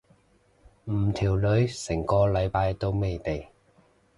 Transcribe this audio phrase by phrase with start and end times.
[0.85, 3.45] 唔條女成個禮拜都未嚟。